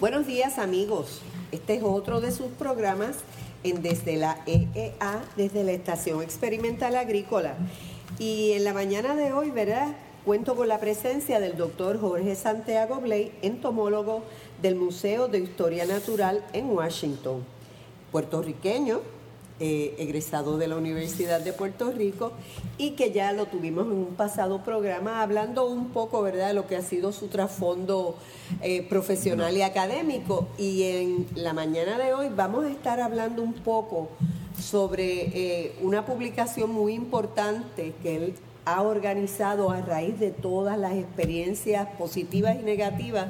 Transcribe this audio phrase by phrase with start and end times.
[0.00, 3.16] Buenos días amigos, este es otro de sus programas
[3.64, 7.56] en Desde la EEA, desde la Estación Experimental Agrícola.
[8.18, 9.88] Y en la mañana de hoy, ¿verdad?
[10.24, 14.22] Cuento con la presencia del doctor Jorge Santiago Blay, entomólogo
[14.62, 17.44] del Museo de Historia Natural en Washington,
[18.10, 19.00] puertorriqueño,
[19.60, 22.30] eh, egresado de la Universidad de Puerto Rico
[22.76, 26.68] y que ya lo tuvimos en un pasado programa hablando un poco, ¿verdad?, de lo
[26.68, 28.16] que ha sido su trasfondo
[28.62, 30.46] eh, profesional y académico.
[30.58, 34.10] Y en la mañana de hoy vamos a estar hablando un poco
[34.62, 40.92] sobre eh, una publicación muy importante que él ha organizado a raíz de todas las
[40.92, 43.28] experiencias positivas y negativas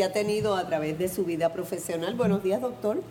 [0.00, 2.14] que ha tenido a través de su vida profesional.
[2.14, 3.02] Buenos días, doctor.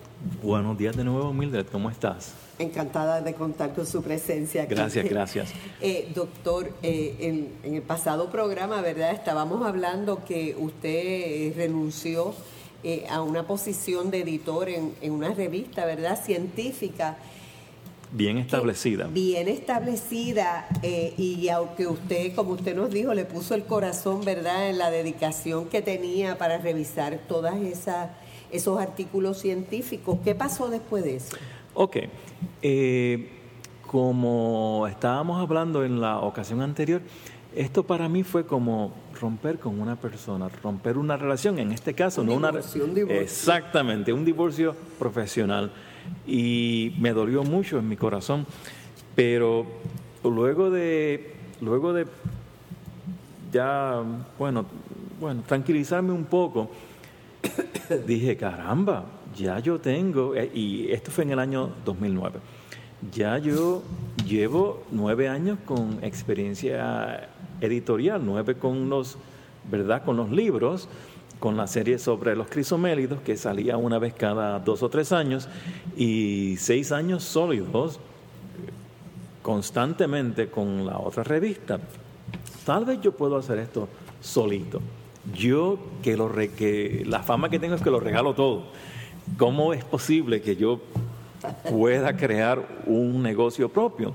[0.42, 1.66] Buenos días de nuevo, Mildred.
[1.70, 2.32] ¿Cómo estás?
[2.58, 4.74] Encantada de contar con su presencia aquí.
[4.74, 5.50] Gracias, gracias.
[5.80, 9.12] Eh, doctor, eh, en, el pasado programa, ¿verdad?
[9.12, 12.34] Estábamos hablando que usted eh, renunció
[13.08, 16.20] a una posición de editor en, en una revista, ¿verdad?
[16.20, 17.18] Científica
[18.12, 19.06] Bien establecida.
[19.06, 24.68] Bien establecida eh, y aunque usted, como usted nos dijo, le puso el corazón, ¿verdad?,
[24.68, 28.08] en la dedicación que tenía para revisar todas esas
[28.52, 30.18] esos artículos científicos.
[30.24, 31.36] ¿Qué pasó después de eso?
[31.74, 31.96] Ok.
[32.62, 33.30] Eh,
[33.86, 37.02] como estábamos hablando en la ocasión anterior,
[37.54, 42.22] esto para mí fue como romper con una persona, romper una relación, en este caso,
[42.22, 42.50] no una...
[42.50, 43.20] Un divorcio.
[43.20, 45.72] Exactamente, un divorcio profesional
[46.26, 48.46] y me dolió mucho en mi corazón.
[49.14, 49.66] Pero
[50.24, 52.06] luego de, luego de
[53.52, 54.02] ya,
[54.38, 54.64] bueno,
[55.20, 56.70] bueno, tranquilizarme un poco,
[58.06, 59.04] dije, caramba,
[59.36, 62.38] ya yo tengo, eh, y esto fue en el año 2009,
[63.12, 63.82] ya yo
[64.26, 67.28] llevo nueve años con experiencia
[67.60, 69.18] editorial, nueve con los,
[69.70, 70.04] ¿verdad?
[70.04, 70.88] Con los libros
[71.40, 75.48] con la serie sobre los crisomélidos, que salía una vez cada dos o tres años,
[75.96, 77.98] y seis años sólidos
[79.42, 81.80] constantemente con la otra revista.
[82.64, 83.88] Tal vez yo puedo hacer esto
[84.20, 84.80] solito.
[85.34, 88.64] Yo que, lo que la fama que tengo es que lo regalo todo.
[89.38, 90.80] ¿Cómo es posible que yo
[91.70, 94.14] pueda crear un negocio propio?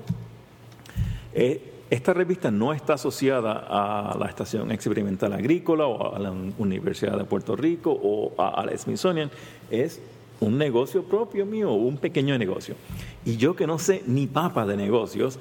[1.33, 7.17] Eh, esta revista no está asociada a la Estación Experimental Agrícola o a la Universidad
[7.17, 9.29] de Puerto Rico o a, la Smithsonian.
[9.69, 10.01] Es
[10.39, 12.75] un negocio propio mío, un pequeño negocio.
[13.23, 15.39] Y yo que no sé ni papa de negocios,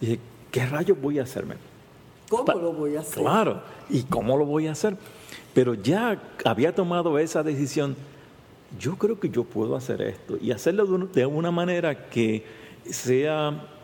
[0.00, 0.18] dije,
[0.50, 1.54] ¿qué rayos voy a hacerme?
[2.28, 3.22] ¿Cómo lo voy a hacer?
[3.22, 4.96] Claro, ¿y cómo lo voy a hacer?
[5.54, 7.96] Pero ya había tomado esa decisión,
[8.78, 12.44] yo creo que yo puedo hacer esto y hacerlo de una manera que
[12.90, 13.75] sea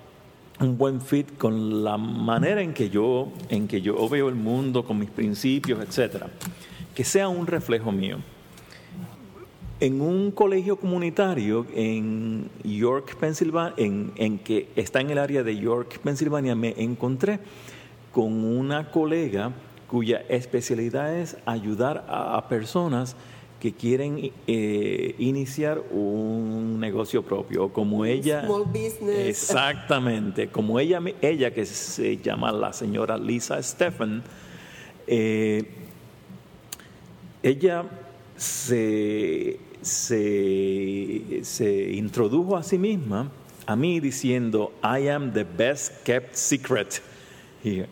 [0.61, 4.85] un buen fit con la manera en que yo, en que yo veo el mundo,
[4.85, 6.29] con mis principios, etcétera.
[6.95, 8.19] Que sea un reflejo mío.
[9.81, 15.99] En un colegio comunitario en York, Pensilvania, en, que está en el área de York,
[15.99, 17.41] Pensilvania, me encontré
[18.13, 19.53] con una colega
[19.89, 23.17] cuya especialidad es ayudar a personas
[23.63, 29.29] que quieren eh, iniciar un negocio propio, como ella, Small business.
[29.29, 34.25] exactamente, como ella, ella que se llama la señora Lisa Stephen,
[35.07, 35.65] eh,
[37.41, 37.85] ella
[38.35, 43.31] se, se, introdujo a sí misma
[43.67, 47.01] a mí diciendo, I am the best kept secret.
[47.63, 47.83] Y,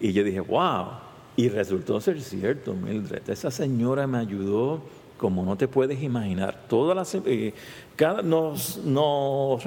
[0.00, 0.92] y yo dije, wow.
[1.36, 3.28] Y resultó ser cierto, Mildred.
[3.28, 4.82] Esa señora me ayudó
[5.20, 6.64] como no te puedes imaginar.
[6.66, 7.52] Todas las, eh,
[7.94, 9.62] cada, nos, nos,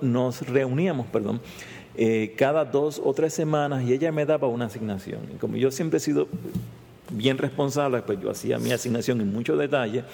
[0.00, 1.42] nos reuníamos perdón,
[1.94, 5.20] eh, cada dos o tres semanas y ella me daba una asignación.
[5.34, 6.26] Y como yo siempre he sido
[7.10, 10.04] bien responsable, pues yo hacía mi asignación en mucho detalle.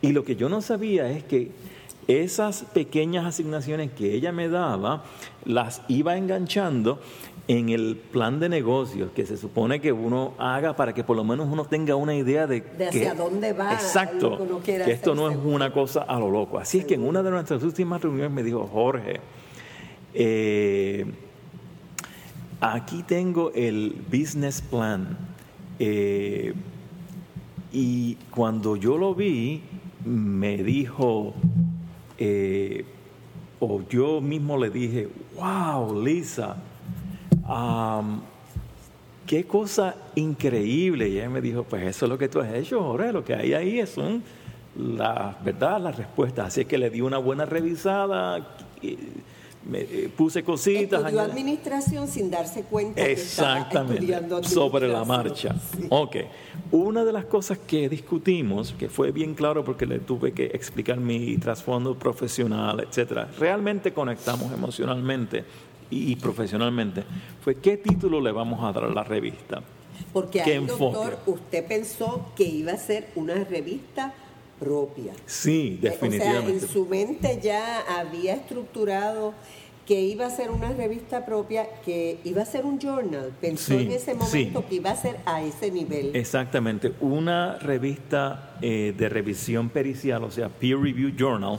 [0.00, 1.52] Y lo que yo no sabía es que
[2.08, 5.04] esas pequeñas asignaciones que ella me daba,
[5.44, 7.00] las iba enganchando
[7.48, 11.24] en el plan de negocios que se supone que uno haga para que por lo
[11.24, 13.72] menos uno tenga una idea de, de hacia dónde va.
[13.74, 16.58] Exacto, que, esto no es una cosa a lo loco.
[16.58, 19.20] Así es que en una de nuestras últimas reuniones me dijo, Jorge,
[20.14, 21.04] eh,
[22.60, 25.18] aquí tengo el business plan.
[25.78, 26.54] Eh,
[27.72, 29.62] y cuando yo lo vi,
[30.04, 31.34] me dijo,
[32.18, 32.84] eh,
[33.60, 36.56] o yo mismo le dije, wow, Lisa,
[39.26, 41.08] qué cosa increíble.
[41.08, 43.34] Y ella me dijo, pues eso es lo que tú has hecho, Jorge, lo que
[43.34, 44.22] hay ahí es un
[44.76, 46.48] la verdad, las respuestas.
[46.48, 48.46] Así que le di una buena revisada,
[49.68, 51.00] me, eh, puse cositas.
[51.00, 55.54] Estudió añadí- administración sin darse cuenta que estaba Exactamente, estudiando sobre la marcha.
[55.76, 55.86] Sí.
[55.88, 56.16] Ok,
[56.72, 60.98] una de las cosas que discutimos, que fue bien claro porque le tuve que explicar
[60.98, 65.44] mi trasfondo profesional, etcétera, realmente conectamos emocionalmente
[65.90, 67.04] y profesionalmente,
[67.42, 69.62] fue qué título le vamos a dar a la revista.
[70.12, 71.30] Porque ¿Qué ahí, doctor, enfoque?
[71.30, 74.14] usted pensó que iba a ser una revista
[74.62, 75.12] propia.
[75.26, 76.52] Sí, Eh, O sea, definitivamente.
[76.52, 79.34] en su mente ya había estructurado
[79.86, 83.32] que iba a ser una revista propia, que iba a ser un journal.
[83.40, 84.18] Pensó Sí, en ese sí.
[84.18, 86.14] momento que iba a ser a ese nivel.
[86.14, 91.58] Exactamente, una revista eh, de revisión pericial, o sea, peer review journal,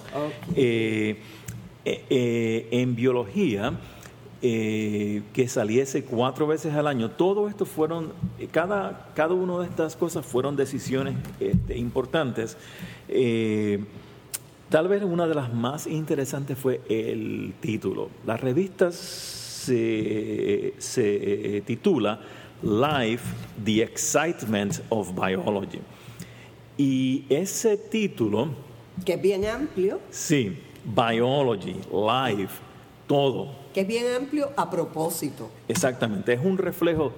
[0.55, 1.17] eh,
[1.85, 3.73] en biología,
[4.41, 7.11] que saliese cuatro veces al año.
[7.11, 8.11] Todo esto fueron,
[8.51, 12.57] cada, cada una de estas cosas fueron decisiones este, importantes.
[13.13, 13.80] Eh,
[14.69, 18.10] Tal vez una de las más interesantes fue el título.
[18.25, 22.19] La revista se, se titula
[22.63, 23.24] Life,
[23.63, 25.80] The Excitement of Biology.
[26.75, 28.50] Y ese título,
[29.06, 32.56] Que es bien amplio, sí, Biology, Life,
[33.06, 35.51] todo, que es bien amplio a propósito.
[35.68, 37.13] exactamente, es un reflejo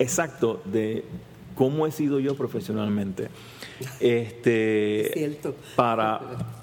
[0.00, 1.04] exacto de
[1.56, 3.28] cómo he sido yo profesionalmente.
[4.00, 5.54] Este, Es cierto.
[5.74, 6.14] Para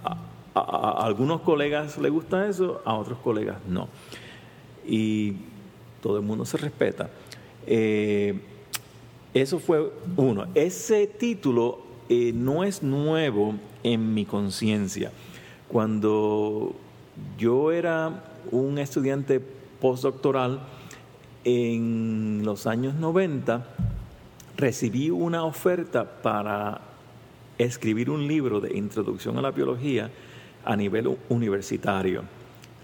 [0.04, 0.18] a,
[0.56, 0.60] a-
[1.01, 3.90] a algunos colegas le gusta eso, a otros colegas no.
[4.88, 5.34] Y
[6.01, 7.10] todo el mundo se respeta.
[7.68, 8.40] Eh,
[9.34, 10.45] eso fue uno.
[10.54, 11.80] Ese título
[12.10, 15.12] eh, no es nuevo en mi conciencia.
[15.69, 16.75] Cuando
[17.40, 19.40] yo era un estudiante
[19.81, 20.60] postdoctoral
[21.45, 23.66] en los años 90,
[24.63, 26.80] recibí una oferta para
[27.57, 30.10] escribir un libro de introducción a la biología
[30.63, 32.24] a nivel universitario.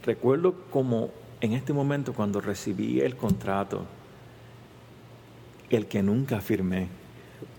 [0.04, 1.10] Recuerdo como
[1.40, 3.86] en este momento cuando recibí el contrato,
[5.70, 6.90] el que nunca firmé,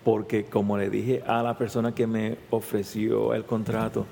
[0.04, 4.04] porque como le dije a la persona que me ofreció el contrato,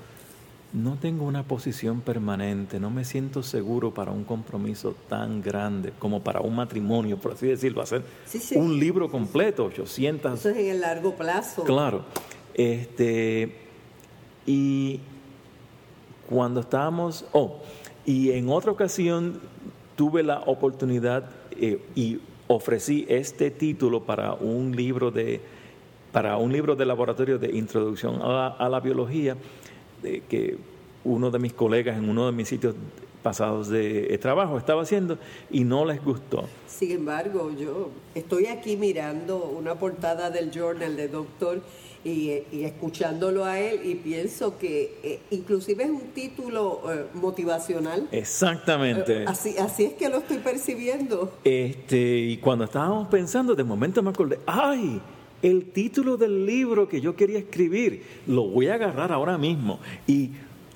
[0.73, 6.23] no tengo una posición permanente, no me siento seguro para un compromiso tan grande como
[6.23, 8.57] para un matrimonio, por así decirlo, hacer Sí, sí.
[8.57, 11.65] un libro completo, 800 Eso es en el largo plazo.
[11.65, 12.05] Claro.
[12.55, 13.57] Este,
[14.47, 15.01] y
[16.29, 17.61] cuando estábamos, oh,
[18.05, 19.41] y en otra ocasión
[19.97, 25.41] tuve la oportunidad eh, y ofrecí este título para un libro de
[26.13, 29.37] para un libro de laboratorio de introducción a la biología
[30.03, 30.57] de que
[31.05, 32.75] uno de mis colegas en uno de mis sitios
[33.23, 35.19] pasados de eh, trabajo estaba haciendo
[35.51, 36.45] y no les gustó.
[36.67, 41.61] Sin embargo, yo estoy aquí mirando una portada del journal de doctor
[42.05, 48.09] y, y escuchándolo a él y pienso que eh, inclusive es un título eh, motivacional.
[48.13, 49.23] Exactamente.
[49.23, 51.33] Eh, Así, así es que lo estoy percibiendo.
[51.43, 55.01] Este, y cuando estábamos pensando, de momento me acordé, ¡ay!
[55.43, 59.79] El título del libro que yo quería escribir, lo voy a agarrar ahora mismo.
[60.07, 60.31] Y,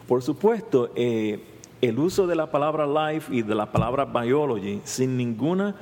[0.07, 1.41] por supuesto, eh,
[1.81, 5.75] el uso de la palabra life y de la palabra biology, sin ninguna,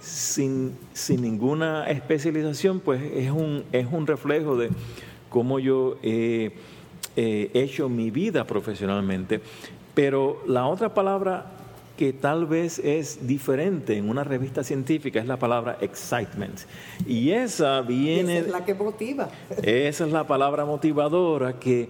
[0.00, 4.70] sin, sin ninguna especialización, pues es un, es un reflejo de
[5.28, 6.52] cómo yo he
[7.16, 9.40] eh, hecho mi vida profesionalmente.
[9.94, 11.61] Pero la otra palabra
[11.96, 16.60] que tal vez es diferente en una revista científica es la palabra excitement.
[17.06, 18.38] Y esa Y viene...
[18.38, 19.28] esa es la que motiva.
[19.62, 21.88] Esa es la palabra motivadora que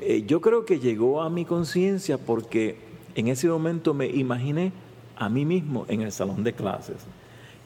[0.00, 2.76] eh, yo creo que llegó a mi conciencia porque
[3.14, 4.72] en ese momento me imaginé
[5.16, 6.96] a mí mismo en el salón de clases.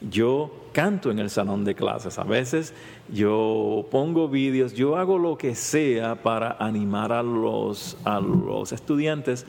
[0.09, 2.73] Yo canto en el salón de clases, a veces
[3.11, 9.45] yo pongo vídeos, yo hago lo que sea para animar a los, a los estudiantes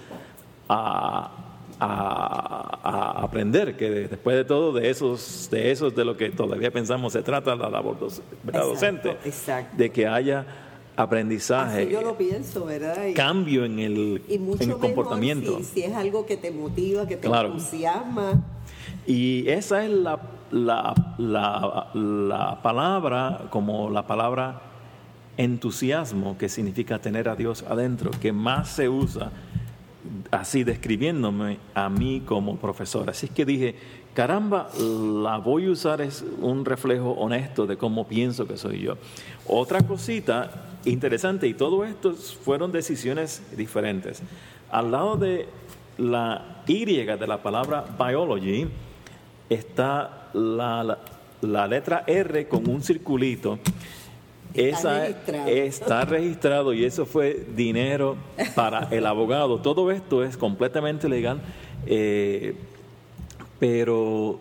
[0.68, 1.39] a,
[1.80, 6.30] a- a aprender, que de- después de todo de esos, de esos de lo que
[6.30, 8.22] todavía pensamos se trata la labor doc-
[8.52, 9.76] docente, exacto.
[9.76, 10.44] de que haya
[10.96, 13.06] aprendizaje, Así yo lo pienso, ¿verdad?
[13.06, 15.58] Y, cambio en el, y mucho en el mejor comportamiento.
[15.58, 17.48] Si, si es algo que te motiva, que te Claro.
[17.48, 18.42] entusiasma.
[19.06, 20.20] Y esa es la,
[20.50, 24.60] la, la, la palabra, como la palabra
[25.38, 29.30] entusiasmo, que significa tener a Dios adentro, que más se usa
[30.30, 33.10] así describiéndome a mí como profesor.
[33.10, 33.74] Así es que dije,
[34.14, 38.96] caramba, la voy a usar es un reflejo honesto de cómo pienso que soy yo.
[39.46, 44.22] Otra cosita interesante, y todo esto fueron decisiones diferentes.
[44.70, 45.46] Al lado de
[45.98, 48.66] la Y de la palabra biology
[49.48, 50.98] está la, la-
[51.42, 53.58] la letra R con un circulito
[54.54, 55.48] Esa registrado.
[55.48, 58.16] está registrado y eso fue dinero
[58.54, 59.60] para el abogado.
[59.60, 61.40] Todo esto es completamente legal,
[61.86, 62.54] eh,
[63.58, 64.40] pero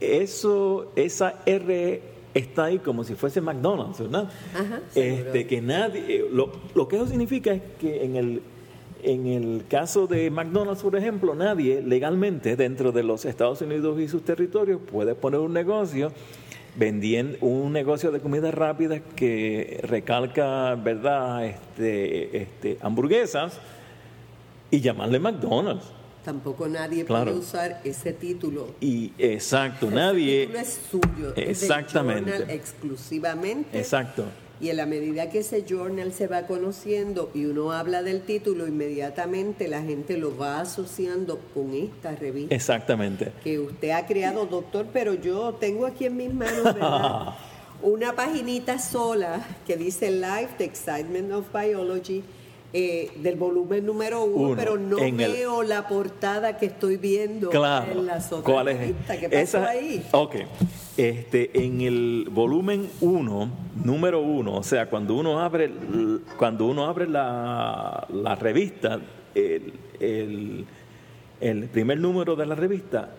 [0.00, 2.02] eso, esa R
[2.34, 4.28] está ahí como si fuese McDonald's, ¿verdad?
[4.54, 8.42] Ajá, este, que nadie, lo, lo que eso significa es que en el,
[9.02, 14.08] en el caso de McDonald's, por ejemplo, nadie legalmente dentro de los Estados Unidos y
[14.08, 16.10] sus territorios puede poner un negocio
[16.76, 23.58] vendiendo un negocio de comida rápida que recalca, ¿verdad?, este, este, hamburguesas
[24.70, 25.86] y llamarle McDonald's.
[26.24, 27.26] Tampoco nadie Claro.
[27.26, 28.74] puede usar ese título.
[28.80, 30.40] Y exacto, Ese nadie.
[30.46, 32.30] título es suyo, es del Exactamente.
[32.30, 33.78] journal exclusivamente.
[33.78, 34.24] Exacto.
[34.60, 38.66] Y en la medida que ese journal se va conociendo y uno habla del título,
[38.68, 43.32] inmediatamente la gente lo va asociando con esta revista Exactamente.
[43.42, 47.34] que usted ha creado, doctor, pero yo tengo aquí en mis manos, ¿verdad?
[47.82, 52.22] Una paginita sola que dice Life, The Excitement of Biology,
[52.72, 57.50] eh, del volumen número uno, Uno, pero no el- veo la portada que estoy viendo
[57.50, 57.92] Claro.
[57.92, 58.94] en las otras ¿Cuál es?
[59.06, 60.04] ¿Qué pasó Esa- ahí?
[60.12, 60.36] Ok.
[60.96, 63.50] Este, en el volumen 1,
[63.84, 65.68] número 1, o sea, cuando uno abre,
[66.38, 69.00] cuando uno abre la, la revista,
[69.34, 70.64] el, el-
[71.72, 73.10] primer número de la revista,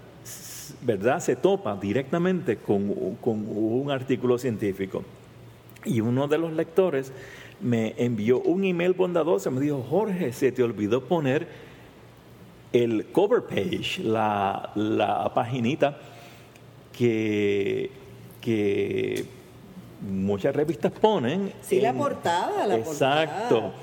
[0.83, 1.19] ¿verdad?
[1.19, 5.03] Se topa directamente con, con un artículo científico.
[5.83, 7.11] Y uno de los lectores
[7.59, 11.45] me envió un email bondadoso, me dijo, Jorge, se te olvidó poner
[12.71, 15.97] el cover page, la, la paginita
[16.97, 17.89] que,
[18.41, 19.25] que
[20.01, 21.51] muchas revistas ponen.
[21.61, 23.61] Sí, la portada, la Exacto.
[23.61, 23.73] portada.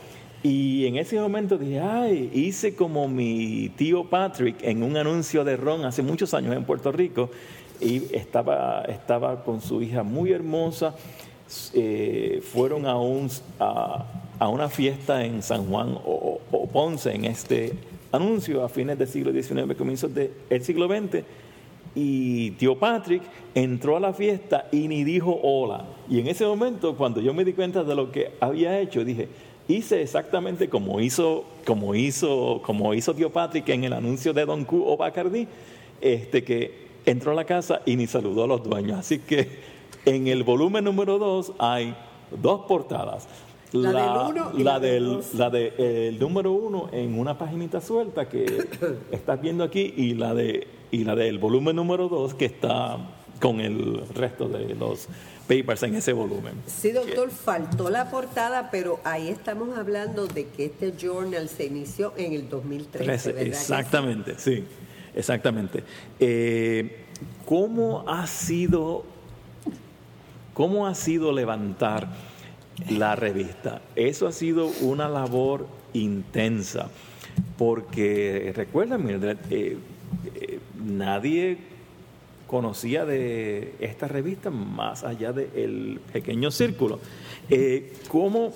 [0.45, 5.57] Y en ese momento dije, ay, hice como mi tío Patrick en un anuncio de
[5.57, 7.31] ron hace muchos años en Puerto Rico
[7.81, 10.95] y estaba, estaba con su hija muy hermosa.
[11.75, 13.28] eh, fueron a, un,
[13.61, 14.04] a,
[14.40, 17.73] a una fiesta en San Juan o, o Ponce en este
[18.11, 21.23] anuncio a fines del siglo XIX, comienzos del siglo XX.
[21.95, 23.23] Y tío Patrick
[23.55, 25.85] entró a la fiesta y ni dijo hola.
[26.09, 29.29] Y en ese momento, cuando yo me di cuenta de lo que había hecho, dije,
[29.69, 34.65] hice exactamente como hizo, como hizo, como hizo tío Patrick en el anuncio de Don
[34.65, 35.47] Q o Bacardi,
[36.01, 38.99] este, que entró a la casa y ni saludó a los dueños.
[38.99, 39.49] Así que
[40.05, 41.95] en el volumen número 2 hay
[42.31, 43.29] dos portadas.
[43.73, 45.35] La del uno y la la del del, dos.
[45.35, 48.69] la de, eh, el número uno en una paginita suelta que
[49.11, 52.99] estás viendo aquí y la de y la del volumen número dos que está
[53.41, 55.09] con el resto de los
[55.49, 56.55] papers en ese volumen.
[56.67, 62.12] Sí, doctor, faltó la portada, pero ahí estamos hablando de que este journal se inició
[62.17, 63.43] en el 2013, Trece, ¿verdad?
[63.45, 63.49] sí?
[63.50, 64.64] exactamente, sí,
[65.14, 65.83] exactamente.
[66.21, 67.05] Eh,
[67.45, 69.05] ¿Cómo ha sido,
[70.55, 72.09] cómo ha sido levantar
[72.91, 73.83] la revista?
[73.97, 76.91] Eso ha sido una labor intensa,
[77.59, 79.77] porque recuerda, Mildred, eh,
[80.35, 81.59] eh, nadie
[82.47, 87.01] conocía de esta revista más allá del pequeño círculo.
[87.49, 88.53] Eh, ¿cómo,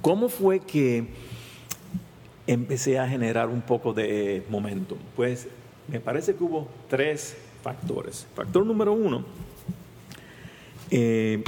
[0.00, 1.04] ¿Cómo fue que
[2.46, 4.98] empecé a generar un poco de momentum?
[5.14, 5.46] Pues
[5.86, 8.26] me parece que hubo tres factores.
[8.34, 9.24] Factor número uno,
[10.90, 11.42] eh,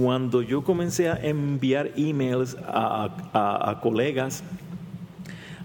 [0.00, 4.42] cuando yo comencé a enviar emails a, a- a colegas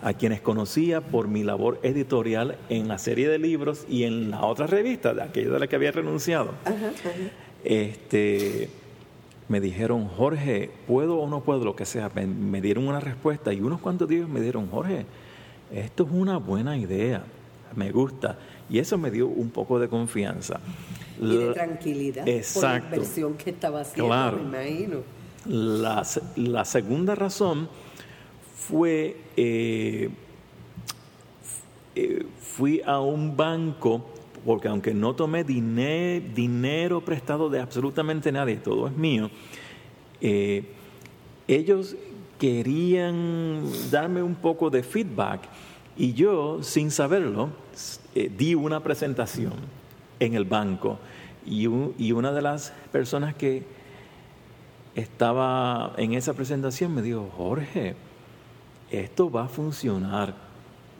[0.04, 4.42] a quienes conocía por mi labor editorial en la serie de libros y en la
[4.46, 6.52] otra revista, de aquella de la que había renunciado.
[7.64, 8.70] Este,
[9.48, 11.64] me dijeron, Jorge, ¿puedo o no puedo?
[11.66, 12.10] Lo que sea.
[12.16, 15.06] Me, me dieron una respuesta y unos cuantos días me dijeron, Jorge,
[15.72, 17.24] esto es una buena idea,
[17.76, 18.40] me gusta.
[18.72, 20.60] Y eso me dio un poco de confianza.
[21.22, 22.96] Y de tranquilidad por la Exacto.
[22.96, 24.38] inversión que estaba haciendo, Claro.
[24.38, 24.98] me imagino.
[25.46, 26.04] La,
[26.38, 27.68] la segunda razón
[28.56, 30.10] fue, eh,
[31.96, 34.06] eh, fui a un banco,
[34.46, 39.30] porque aunque no tomé dine- dinero prestado de absolutamente nadie, todo es mío,
[40.22, 40.64] eh,
[41.48, 41.96] ellos
[42.40, 45.42] querían darme un poco de feedback
[45.98, 47.50] y yo, sin saberlo,
[48.16, 49.54] eh, di una presentación
[50.20, 51.00] en el banco
[51.46, 53.64] y, un- y una de las personas que
[54.96, 57.96] estaba en esa presentación me dijo, Jorge,
[58.90, 60.34] esto va a funcionar.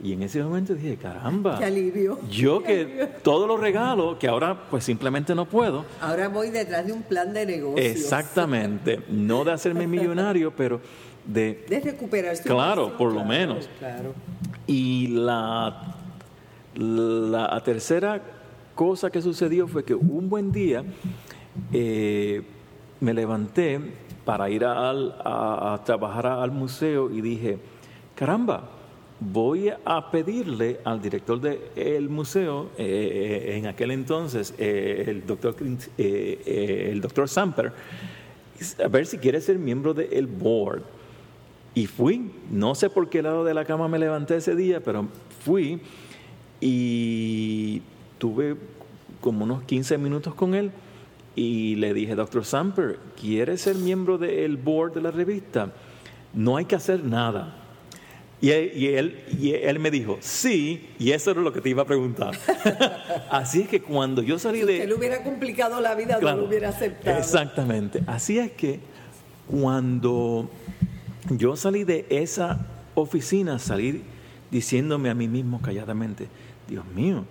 [0.02, 2.18] Y en ese momento dije, caramba, Qué alivio.
[2.28, 3.08] yo Qué que alivio.
[3.22, 7.32] todos los regalos, que ahora pues simplemente no puedo, Ahora voy detrás de un plan
[7.32, 7.86] de negocios.
[7.96, 10.80] exactamente, no de hacerme millonario, pero
[11.24, 11.64] de...
[11.68, 13.68] De recuperar su Claro, por lo claro, menos.
[13.78, 14.14] Claro.
[14.66, 15.94] Y la,
[17.64, 18.22] tercera
[18.74, 20.84] cosa que sucedió fue que un buen día
[21.72, 22.42] eh,
[23.00, 23.80] me levanté
[24.24, 24.90] para ir a,
[25.74, 27.58] a trabajar al museo y dije,
[28.14, 28.70] caramba,
[29.30, 35.54] voy a pedirle al director del museo, eh, en aquel entonces, eh, el doctor
[35.96, 37.72] el doctor Samper,
[38.82, 40.82] a ver si quiere ser miembro del board.
[41.74, 45.08] Y fui, no sé por qué lado de la cama me levanté ese día, pero
[45.44, 45.80] fui
[46.60, 47.80] y
[48.18, 48.56] tuve
[49.20, 50.70] como unos 15 minutos con él
[51.34, 55.72] y le dije, doctor Samper, ¿quiere ser miembro del board de la revista?
[56.34, 57.56] No hay que hacer nada.
[58.42, 61.68] Y él, y él, y él me dijo, sí, y eso era lo que te
[61.68, 62.34] iba a preguntar.
[63.30, 64.72] Así es que cuando yo salí Si de...
[64.74, 67.18] usted le hubiera complicado la vida, no Claro, lo hubiera aceptado.
[67.18, 68.02] Exactamente.
[68.06, 68.80] Así es que
[69.48, 70.50] cuando
[71.30, 74.02] yo salí de esa oficina, salí
[74.50, 76.28] diciéndome a mí mismo calladamente,
[76.68, 77.24] Dios mío,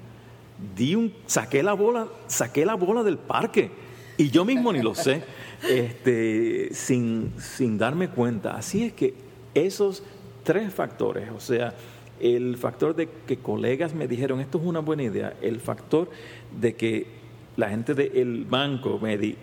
[0.76, 3.70] di un, saqué la bola, saqué la bola del parque
[4.18, 5.24] y yo mismo ni lo sé,
[5.70, 8.56] este, sin, sin darme cuenta.
[8.56, 9.14] Así es que
[9.54, 10.04] esos
[10.44, 11.74] tres factores, o sea,
[12.20, 16.10] el factor de que colegas me dijeron esto es una buena idea, el factor
[16.60, 17.08] de que
[17.58, 19.36] la gente del banco me, di-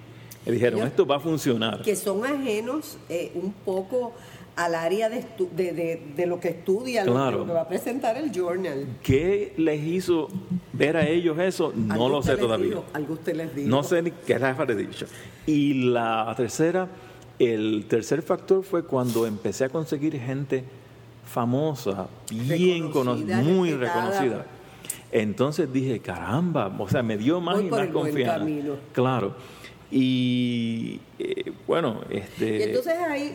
[0.47, 1.83] me dijeron esto va a funcionar.
[1.83, 4.15] que son ajenos eh, un poco
[4.59, 7.39] al área de, estu- de, de- de lo que estudia, Claro.
[7.39, 8.87] lo, que va a presentar el journal.
[9.05, 10.29] ¿Qué les hizo
[10.73, 11.73] ver a ellos eso?
[11.77, 12.71] No lo sé todavía.
[12.71, 13.69] dijo, algo usted les dijo.
[13.69, 15.07] No sé ni qué les habré dicho.
[15.47, 16.89] Y la tercera,
[17.39, 20.65] el tercer factor fue cuando empecé a conseguir gente
[21.25, 24.11] famosa, bien conocida, muy respetada.
[24.11, 24.47] reconocida.
[25.13, 28.47] Entonces dije, caramba, o sea, me dio más Voy y por más el confianza.
[28.93, 29.35] Claro.
[29.91, 33.35] Y eh, bueno, este Y entonces ahí,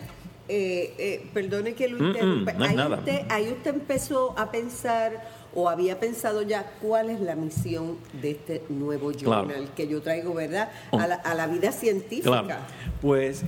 [0.49, 2.97] eh, eh, perdone que lo Mm, mm, interrumpa, no ahí, nada.
[2.97, 5.23] usted, ahí usted empezó a pensar
[5.55, 9.47] o había pensado ya cuál es la misión de este nuevo Claro.
[9.47, 10.69] journal que yo traigo, ¿verdad?
[10.91, 12.43] A la, a la vida científica.
[12.43, 12.61] Claro.
[13.01, 13.43] Pues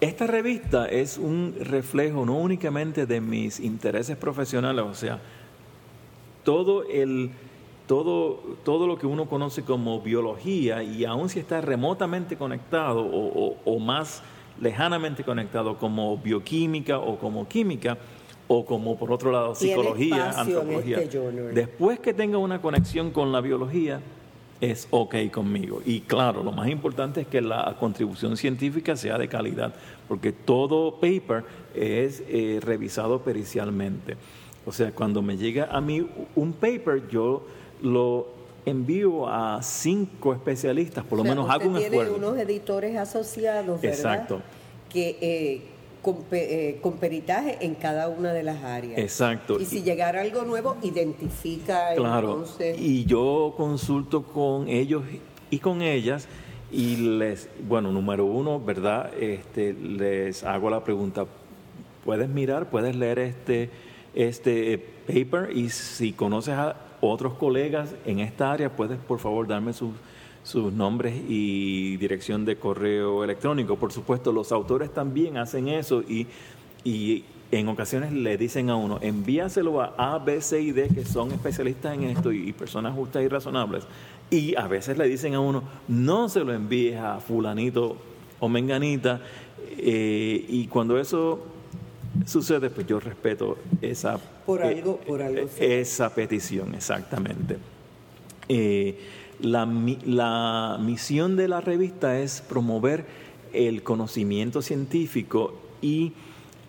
[0.00, 5.18] esta revista es un reflejo no únicamente de mis intereses profesionales, o sea,
[6.44, 7.30] todo el
[7.86, 13.50] todo, todo lo que uno conoce como biología y aun si está remotamente conectado o,
[13.50, 14.22] o- o más
[14.60, 17.98] lejanamente conectado como bioquímica o como química
[18.48, 21.00] o como por otro lado psicología, antropología.
[21.00, 21.20] este.
[21.52, 24.00] Después que tenga una conexión con la biología,
[24.60, 25.82] es ok conmigo.
[25.84, 29.74] Y claro, lo más importante es que la contribución científica sea de calidad,
[30.08, 34.16] porque todo paper es eh, revisado pericialmente.
[34.64, 37.46] O sea, cuando me llega a mí un paper, yo
[37.82, 38.35] lo
[38.66, 42.16] envío a cinco especialistas, por lo menos hago un tiene esfuerzo.
[42.16, 43.96] unos editores asociados, ¿verdad?
[43.98, 44.42] Exacto.
[44.90, 45.62] Que eh,
[46.02, 48.98] con, eh, con peritaje en cada una de las áreas.
[48.98, 49.58] Exacto.
[49.60, 52.76] Y si llegara algo nuevo, identifica Claro, entonces.
[52.80, 55.04] y yo consulto con ellos
[55.50, 56.28] y con ellas
[56.72, 59.12] y les, bueno, número uno, ¿verdad?
[59.18, 61.24] Este, les hago la pregunta,
[62.04, 63.70] ¿puedes mirar, puedes leer este,
[64.14, 65.56] este paper?
[65.56, 66.76] Y si conoces a
[67.10, 69.90] otros colegas en esta área, puedes por favor darme sus,
[70.42, 73.76] sus nombres y dirección de correo electrónico.
[73.76, 76.26] Por supuesto, los autores también hacen eso y,
[76.84, 81.04] y en ocasiones le dicen a uno, envíaselo a A, B, C y D, que
[81.04, 83.84] son especialistas en esto y, personas justas y razonables.
[84.30, 87.96] Y a veces le dicen a uno, no se lo envíes a fulanito
[88.40, 89.20] o menganita.
[89.78, 91.55] eh, y cuando eso
[92.24, 95.74] sucede, pues yo respeto esa, Por algo- por algo eh, será.
[95.74, 97.58] esa petición, exactamente.
[98.48, 98.98] Eh,
[99.40, 99.66] la,
[100.04, 103.04] la misión de la revista es promover
[103.52, 106.12] el conocimiento científico y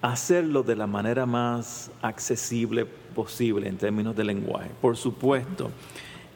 [0.01, 4.69] hacerlo de la manera más accesible posible en términos de lenguaje.
[4.81, 5.71] Por supuesto,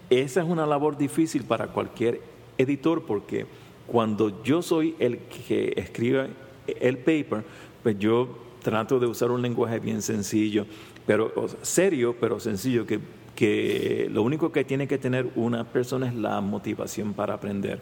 [0.09, 2.21] esa es una labor difícil para cualquier
[2.57, 3.45] editor porque
[3.87, 6.29] cuando yo soy el que escribe
[6.67, 7.43] el paper,
[7.83, 8.29] pues yo
[8.61, 10.65] trato de usar un lenguaje bien sencillo,
[11.05, 12.99] pero serio, pero sencillo, que,
[13.35, 17.79] que lo único que tiene que tener una persona es la motivación para aprender.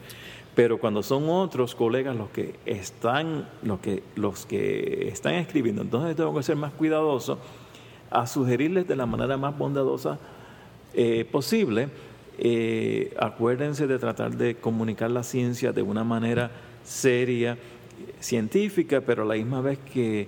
[0.56, 6.16] Pero cuando son otros colegas los que están, los que, los que están escribiendo, entonces
[6.16, 7.40] tengo que ser más cuidadoso
[8.10, 10.18] a sugerirles de la manera más bondadosa
[10.94, 11.90] eh, posible.
[12.42, 16.52] eh, acuérdense de tratar de comunicar la ciencia de una manera
[16.84, 17.58] seria,
[18.20, 20.28] científica, pero a la misma vez que,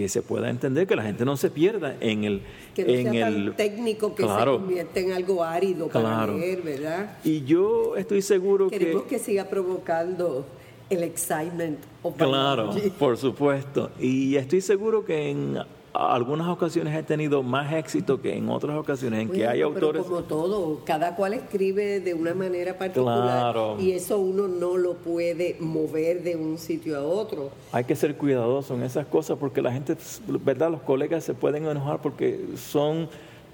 [0.00, 2.42] que se pueda entender, que la gente no se pierda en el...
[2.74, 4.54] que no en sea el tan técnico que Claro.
[4.56, 6.36] se convierte en algo árido para Claro.
[6.36, 7.18] leer, ¿verdad?
[7.22, 9.10] Y yo estoy seguro Queremos que...
[9.10, 10.44] que siga provocando
[10.90, 13.90] el excitement of Claro, por supuesto.
[14.00, 15.58] Y estoy seguro que en
[15.94, 20.02] algunas ocasiones he tenido más éxito que en otras ocasiones en que hay pero autores.
[20.02, 23.76] como todo, cada cual escribe de una manera particular Claro.
[23.78, 27.50] y eso uno no lo puede mover de un sitio a otro.
[27.70, 30.70] Hay que ser cuidadoso en esas cosas porque la gente, ¿verdad?
[30.72, 33.08] Los colegas se pueden enojar porque son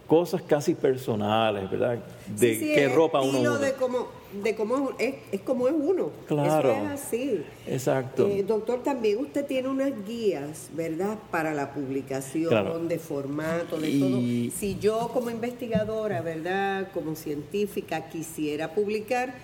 [0.07, 1.99] cosas casi personales, ¿verdad?
[2.39, 3.59] De Sí, sí, qué ropa uno usa.
[3.59, 4.09] de cómo,
[4.43, 6.11] de cómo es, es como es uno.
[6.27, 6.71] Claro.
[6.71, 7.43] Eso es así.
[7.67, 8.27] Exacto.
[8.29, 11.19] Eh, doctor, también usted tiene unas guías, ¿verdad?
[11.31, 12.79] Para la publicación, Claro.
[12.79, 14.59] de formato, de Y- todo.
[14.59, 16.89] Si yo como investigadora, ¿verdad?
[16.95, 19.35] Como científica quisiera publicar,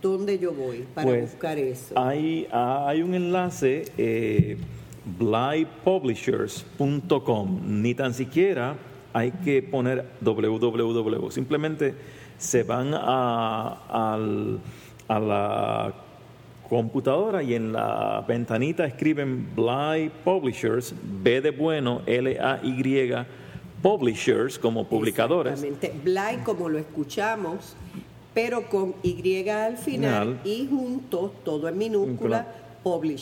[0.00, 1.98] ¿dónde yo voy para Pues, buscar eso?
[1.98, 4.56] Hay, hay un enlace, eh.
[7.66, 8.76] Ni tan siquiera
[9.12, 11.30] hay que poner www.
[11.30, 11.94] Simplemente
[12.42, 14.58] se van a, al-
[15.08, 15.92] a la
[16.68, 23.14] computadora y en la ventanita escriben Bly Publishers, B de bueno, L-A-Y,
[23.82, 25.62] Publishers como publicadores.
[25.62, 25.92] Exactamente.
[26.02, 27.76] Bly, como lo escuchamos,
[28.34, 30.40] pero con Y al final Final.
[30.44, 32.46] y junto, todo en minúscula,
[32.84, 33.18] Blind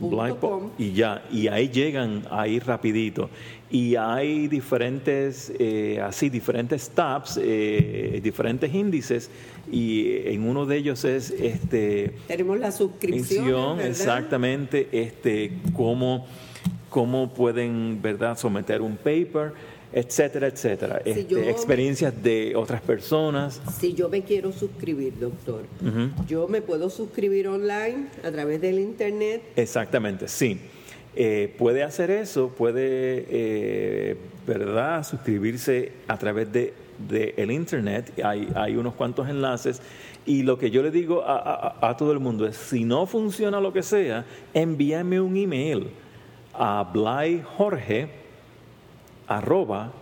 [0.00, 0.38] publishers.com.
[0.40, 3.28] Po- y ya, y ahí llegan ahí rapidito.
[3.70, 9.30] Y hay diferentes, eh, así, diferentes tabs, eh, diferentes índices,
[9.70, 13.80] y en uno de ellos es este Tenemos la suscripción.
[13.80, 16.26] exactamente, este, cómo,
[16.88, 19.52] cómo pueden, ¿verdad?, someter un paper,
[19.92, 21.00] etcétera, etcétera.
[21.04, 23.60] Si Este, yo experiencias de otras personas.
[23.78, 25.62] Si yo me quiero suscribir, doctor,
[26.28, 29.42] yo me puedo suscribir online a través del internet.
[29.56, 30.58] Exactamente, sí.
[31.16, 36.72] Eh, puede hacer eso, puede, eh, ¿verdad?, suscribirse a través de,
[37.08, 38.12] de el Internet.
[38.22, 39.82] Hay, hay unos cuantos enlaces.
[40.24, 41.36] Y lo que yo le digo a,
[41.80, 44.24] a- a todo el mundo es, si no funciona lo que sea,
[44.54, 45.88] envíame un email
[46.54, 48.08] a blyjorge
[49.30, 49.92] arroba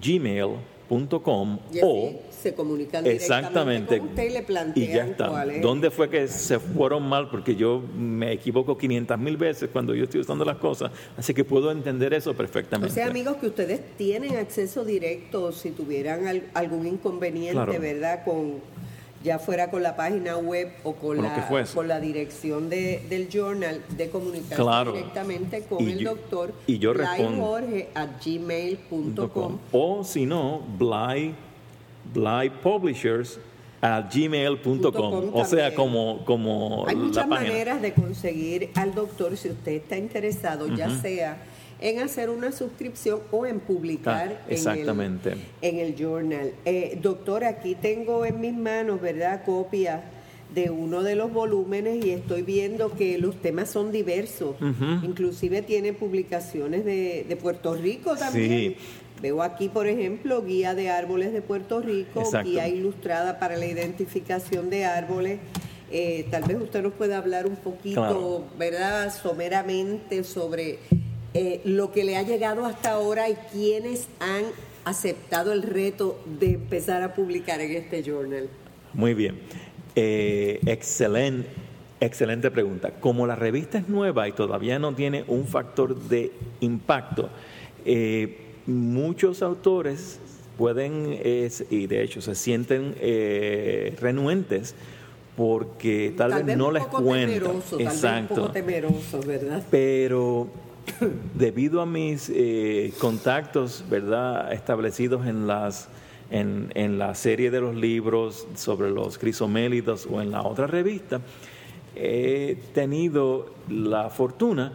[0.00, 3.98] gmail.com Y o se comunican Exactamente.
[3.98, 5.28] con usted y le Y plantean ya está.
[5.28, 5.62] cuál es.
[5.62, 7.28] ¿Dónde fue que se fueron mal?
[7.30, 10.90] Porque yo me equivoco 500 mil veces cuando yo estoy usando las cosas.
[11.16, 12.94] Así que puedo entender eso O perfectamente.
[12.94, 17.74] sea, amigos, que ustedes tienen acceso directo si tuvieran al- algún inconveniente, Claro.
[17.80, 18.24] ¿verdad?
[18.24, 18.60] Con
[19.24, 23.82] ya fuera con la página web o con, la, con la dirección de, del journal
[23.96, 24.92] de comunicarse Claro.
[24.92, 26.92] directamente con Y el yo- doctor y yo.
[26.94, 31.34] Jorge at gmail.com O si no, Bly,
[32.14, 33.38] Bly Publishers
[33.80, 34.92] at gmail.com.
[34.92, 39.96] com O sea, como, como Hay muchas maneras de conseguir al doctor si usted está
[39.96, 41.38] interesado, ya sea
[41.80, 45.32] en hacer una suscripción o en publicar Ah, exactamente.
[45.62, 46.52] En, el, en el journal.
[46.64, 50.02] Eh, doctor, aquí tengo en mis manos, ¿verdad?, copia
[50.54, 54.56] de uno de los volúmenes y estoy viendo que los temas son diversos.
[54.60, 55.04] Ujú.
[55.04, 58.48] Inclusive tiene publicaciones de, de Puerto Rico también.
[58.74, 58.76] Sí.
[59.20, 62.48] Veo aquí, por ejemplo, guía de árboles de Puerto Rico, Exacto.
[62.48, 65.38] guía ilustrada para la identificación de árboles.
[65.90, 68.44] Eh, tal vez usted nos pueda hablar un poquito, Claro.
[68.58, 70.78] ¿verdad?, someramente sobre
[71.34, 74.44] eh, lo que le ha llegado hasta ahora y quiénes han
[74.84, 78.48] aceptado el reto de empezar a publicar en este journal.
[78.94, 79.38] Muy bien.
[79.94, 81.48] Eh, excelente,
[82.00, 82.92] excelente pregunta.
[83.00, 87.28] Como la revista es nueva y todavía no tiene un factor de impacto,
[87.84, 90.20] eh, muchos autores
[90.56, 94.74] pueden, es- y de hecho se sienten eh, renuentes
[95.36, 97.34] porque tal, vez vez no un les poco cuentan.
[97.38, 98.34] temeroso, tal vez un Exacto.
[98.34, 99.62] poco temeroso, ¿verdad?
[99.70, 100.48] Pero
[101.34, 105.88] debido a mis eh, contactos, ¿verdad?, establecidos en las
[106.30, 111.20] en, la serie de los libros sobre los crisomélidos o en la otra revista,
[111.96, 114.72] he tenido la fortuna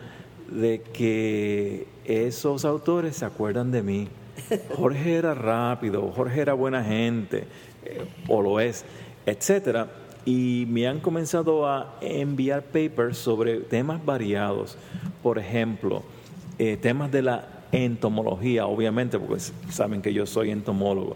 [0.50, 4.08] de que esos autores se acuerdan de mí.
[4.76, 7.46] Jorge era rápido, Jorge era buena gente,
[7.86, 8.84] eh, o lo es,
[9.26, 9.88] etcétera.
[10.26, 14.78] Y me han comenzado a enviar papers sobre temas variados.
[15.24, 16.04] Por ejemplo,
[16.60, 21.16] eh, temas de la entomología, obviamente, porque saben que yo soy entomólogo.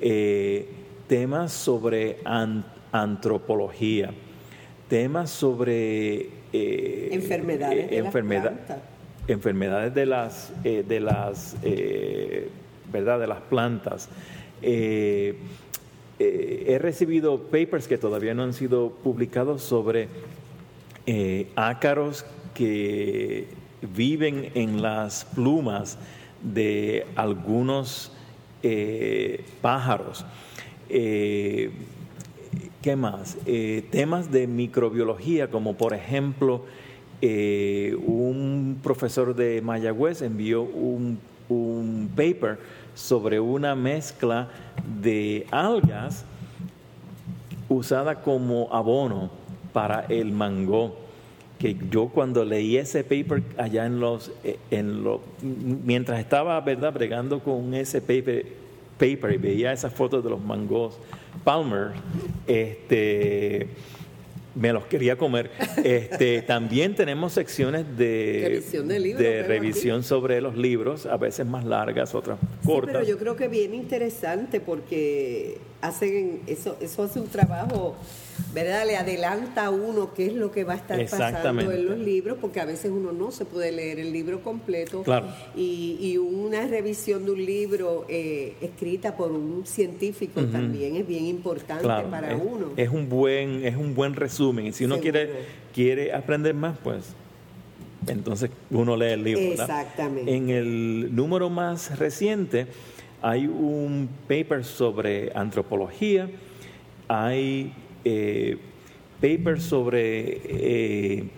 [0.00, 0.66] Eh,
[1.08, 4.10] temas sobre an- antropología,
[4.88, 8.52] temas sobre eh, Enfermedades de enfermedad-
[9.26, 11.56] enfermedades de las eh, de las
[12.90, 14.08] verdad de las plantas
[14.62, 15.34] he
[16.80, 20.08] recibido papers que todavía no han sido publicados sobre
[21.06, 22.24] eh, ácaros
[22.58, 23.46] que
[23.94, 25.96] viven en las plumas
[26.42, 28.10] de algunos
[28.64, 30.24] eh, pájaros.
[30.88, 31.70] Eh,
[32.82, 33.38] ¿Qué más?
[33.46, 36.64] Eh, temas de microbiología, como por ejemplo,
[37.20, 41.18] un profesor de Mayagüez envió un,
[41.48, 42.58] un paper
[42.94, 44.48] sobre una mezcla
[45.00, 46.24] de algas
[47.68, 49.30] usada como abono
[49.72, 51.07] para el mango
[51.58, 56.92] que yo cuando leí ese paper allá en los eh, en lo, mientras estaba verdad
[56.92, 58.46] bregando con ese paper
[58.98, 60.98] paper y veía esas fotos de los mangos
[61.44, 61.92] Palmer
[62.46, 63.68] este
[64.58, 65.50] me los quería comer.
[65.84, 72.94] Este, también tenemos secciones de revisión, sobre los libros, a veces más largas, otras cortas.
[72.94, 77.96] pero yo creo que bien interesante porque hacen eso, eso hace un trabajo
[78.52, 78.86] ¿verdad?
[78.86, 82.38] Le adelanta a uno qué es lo que va a estar pasando en los libros,
[82.40, 85.04] porque a veces uno no se puede leer el libro completo.
[85.56, 91.86] Y, una revisión de un libro eh, escrita por un científico también es bien importante
[92.10, 92.72] para uno.
[92.76, 94.66] Es un buen, es un buen resumen.
[94.66, 95.30] Y si uno quiere,
[95.74, 97.04] quiere aprender más, pues
[98.06, 99.42] entonces uno lee el libro.
[99.42, 100.34] Exactamente.
[100.34, 102.66] En el número más reciente
[103.22, 106.28] hay un paper sobre antropología,
[107.08, 107.72] hay
[108.04, 108.58] eh,
[109.20, 111.30] papers sobre eh,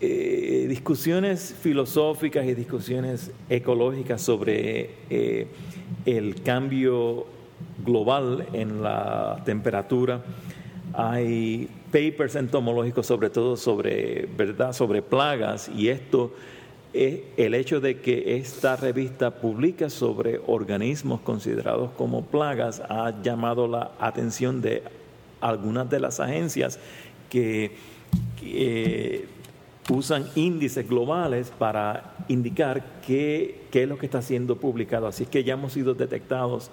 [0.00, 4.90] eh, discusiones filosóficas y discusiones ecológicas sobre
[6.04, 7.26] el cambio
[7.84, 10.22] global en la temperatura.
[10.92, 16.32] Hay papers entomológicos sobre todo sobre verdad sobre plagas y esto
[17.36, 23.92] el hecho de que esta revista publica sobre organismos considerados como plagas ha llamado la
[24.00, 24.82] atención de
[25.40, 26.78] algunas de las agencias
[27.28, 27.72] que,
[29.88, 35.06] usan índices globales para indicar qué, es lo que está siendo publicado.
[35.06, 36.70] Así que ya hemos sido detectados,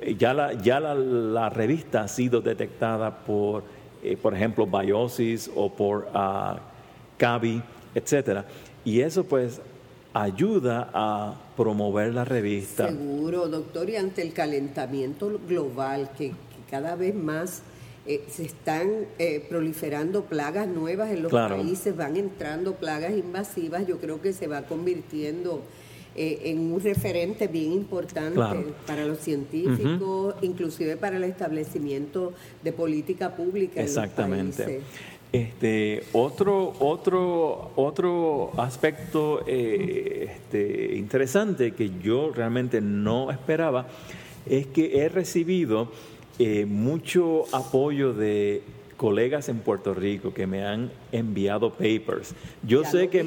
[0.00, 3.64] eh, ya la, ya la, revista ha sido detectada por,
[4.02, 6.58] eh, por ejemplo, Biosis o por uh,
[7.18, 7.60] Cavi,
[7.94, 8.46] etcétera.
[8.86, 9.60] Y eso pues
[10.14, 12.88] ayuda a promover la revista.
[12.88, 16.32] Seguro, doctor, y ante el calentamiento global que
[16.70, 17.62] cada vez más
[18.06, 23.98] eh, se están eh, proliferando plagas nuevas en los países, van entrando plagas invasivas, yo
[23.98, 25.62] creo que se va convirtiendo
[26.14, 28.40] eh, en un referente bien importante
[28.86, 34.36] para los científicos, inclusive para el establecimiento de política pública Exactamente.
[34.36, 34.82] en los países.
[35.36, 43.86] Este, otro, otro, otro aspecto este, interesante que yo realmente no esperaba
[44.46, 45.92] es que he recibido
[46.38, 48.62] eh, mucho apoyo de
[48.96, 52.34] colegas en Puerto Rico que me han enviado papers.
[52.66, 53.24] Yo sé que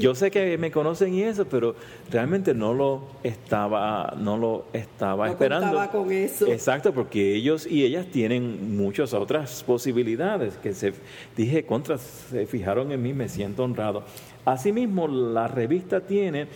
[0.00, 1.74] yo sé que me conocen y eso, pero
[2.10, 5.80] realmente no lo estaba no lo estaba esperando.
[5.90, 6.46] con eso.
[6.46, 10.92] Exacto, porque ellos y ellas tienen muchas otras posibilidades que se
[11.36, 14.02] dije contra se fijaron en mí, me siento honrado.
[14.44, 16.46] Asimismo, la revista tiene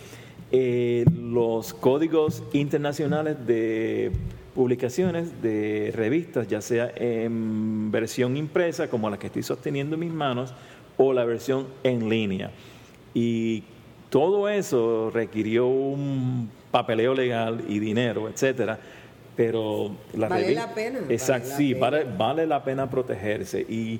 [0.51, 4.11] eh, los códigos internacionales de
[4.53, 10.13] publicaciones de revistas, ya sea en versión impresa, como la que estoy sosteniendo en mis
[10.13, 10.53] manos,
[10.97, 12.51] o la versión en línea.
[13.13, 13.63] Y
[14.09, 18.79] todo eso requirió un papeleo legal y dinero, etcétera.
[19.35, 20.99] Pero la vale la pena.
[21.09, 23.61] Exacto, sí, Vale, la pena protegerse.
[23.61, 23.99] Y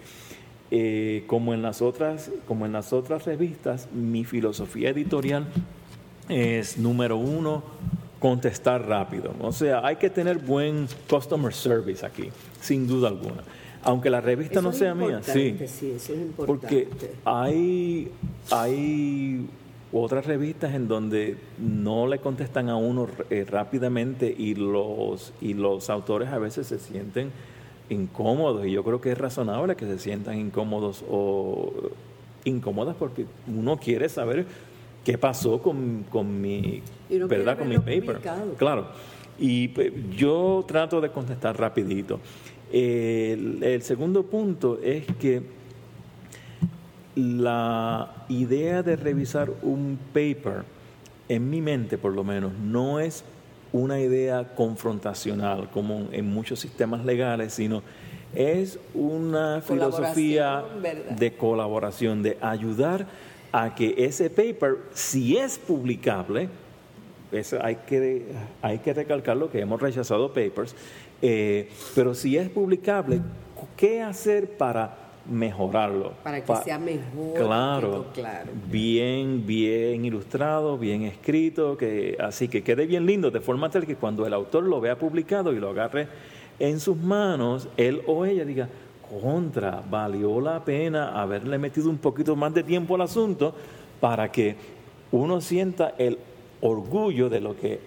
[0.69, 5.47] eh, como, en las otras, como en las otras revistas, mi filosofía editorial
[6.29, 7.63] es número uno,
[8.23, 9.33] contestar rápido.
[9.41, 12.29] O sea, hay que tener buen customer service aquí,
[12.61, 13.43] sin duda alguna.
[13.81, 15.57] Aunque la revista no sea mía, sí.
[15.67, 16.45] Sí, eso es importante.
[16.47, 16.87] Porque
[17.25, 18.09] hay,
[18.49, 19.45] hay
[19.91, 25.89] otras revistas en donde no le contestan a uno eh, rápidamente y los, y los
[25.89, 27.29] autores a veces se sienten
[27.89, 31.73] incómodos y yo creo que es razonable que se sientan incómodos o
[32.45, 34.45] incómodas porque uno quiere saber
[35.03, 37.57] qué pasó con, con mi, ¿verdad?
[37.57, 38.19] Con mi paper.
[38.57, 38.87] Claro.
[39.37, 42.19] Y pues, yo trato de contestar rapidito.
[42.71, 45.41] el, segundo punto es que
[47.15, 50.63] la idea de revisar un paper,
[51.29, 53.23] en mi mente por lo menos, no es
[53.71, 57.81] una idea confrontacional como en muchos sistemas legales, sino
[58.35, 60.63] es una filosofía
[61.17, 63.07] de colaboración, de ayudar
[63.53, 66.49] a que ese paper, si es publicable,
[67.31, 68.25] eso hay que,
[68.63, 70.75] hay que recalcarlo que hemos rechazado papers,
[71.21, 73.21] eh, pero si es publicable,
[73.77, 74.97] ¿qué hacer para
[75.29, 76.13] mejorarlo?
[76.23, 77.35] Para que sea mejor.
[77.35, 83.69] Claro, claro, bien, bien ilustrado, bien escrito, que, así que quede bien lindo, de forma
[83.69, 86.07] tal que cuando el autor lo vea publicado y lo agarre
[86.57, 88.67] en sus manos, él o ella diga,
[89.21, 93.53] contra, valió la pena haberle metido un poquito más de tiempo al asunto
[93.99, 94.55] para que
[95.11, 96.17] uno sienta el
[96.61, 97.79] orgullo de lo que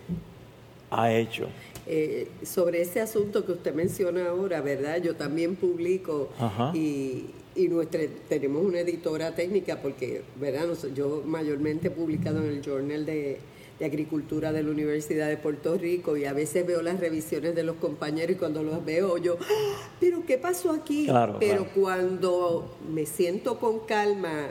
[0.91, 1.49] ha hecho.
[1.87, 5.01] Eh, sobre ese asunto que usted menciona ahora, ¿verdad?
[5.03, 6.73] Yo también publico Ajá.
[6.75, 10.67] y, y nuestra, tenemos una editora técnica porque, ¿verdad?
[10.95, 13.39] Yo mayormente he publicado en el Journal de,
[13.79, 17.63] de Agricultura de la Universidad de Puerto Rico y a veces veo las revisiones de
[17.63, 21.05] los compañeros y cuando los veo yo, "Ah, pero ¿qué pasó aquí?
[21.07, 21.71] Claro, pero claro.
[21.75, 24.49] cuando me siento con calma,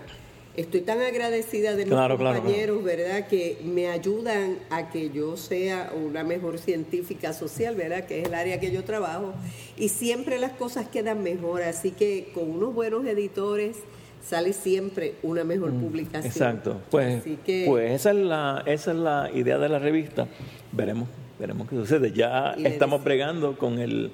[0.56, 3.28] estoy tan agradecida de mis Claro, compañeros, ¿verdad?
[3.28, 8.06] Que me ayudan a que yo sea una mejor científica social, ¿verdad?
[8.06, 9.34] Que es el área que yo trabajo.
[9.76, 11.64] Y siempre las cosas quedan mejor.
[11.64, 13.78] Así que con unos buenos editores
[14.26, 16.24] sale siempre una mejor publicación.
[16.24, 16.82] Mm, Exacto.
[16.90, 20.28] Pues, Así que- pues esa es la esa es la idea de la revista.
[20.72, 21.08] Veremos
[21.40, 22.12] veremos qué sucede.
[22.12, 24.12] Ya estamos bregando con el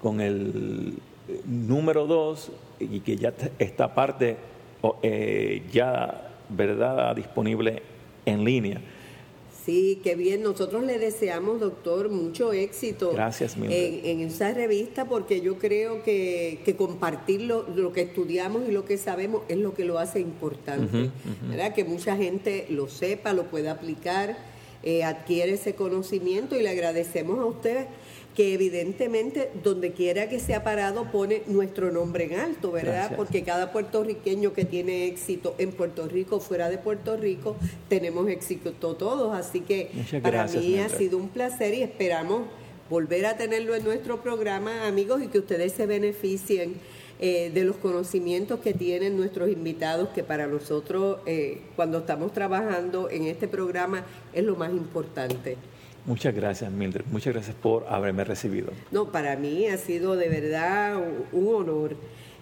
[0.00, 0.94] con el
[1.28, 4.36] eh, número dos y que ya esta parte
[5.02, 7.82] eh, ya verdad disponible
[8.24, 8.80] en línea.
[9.66, 10.44] Sí, qué bien.
[10.44, 16.60] Nosotros le deseamos, doctor, mucho éxito Gracias, en, en esa revista porque yo creo que,
[16.64, 20.20] que compartir lo, lo que estudiamos y lo que sabemos es lo que lo hace
[20.20, 21.10] importante.
[21.48, 21.74] ¿verdad?
[21.74, 24.36] Que mucha gente lo sepa, lo pueda aplicar,
[24.84, 27.86] eh, adquiere ese conocimiento y le agradecemos a usted
[28.36, 32.92] que evidentemente donde quiera que sea parado pone nuestro nombre en alto, ¿verdad?
[32.92, 33.16] Gracias.
[33.16, 37.56] Porque cada puertorriqueño que tiene éxito en Puerto Rico, fuera de Puerto Rico,
[37.88, 39.34] tenemos éxito todos.
[39.34, 42.42] Así que Muchas para gracias, mí ha sido un placer y esperamos
[42.90, 46.74] volver a tenerlo en nuestro programa, amigos, y que ustedes se beneficien
[47.18, 53.08] eh, de los conocimientos que tienen nuestros invitados, que para nosotros, eh, cuando estamos trabajando
[53.08, 55.56] en este programa, es lo más importante.
[56.06, 57.04] Muchas gracias, Mildred.
[57.10, 58.70] Muchas gracias por haberme recibido.
[58.92, 60.96] No, para mí ha sido de verdad
[61.32, 61.96] un, honor.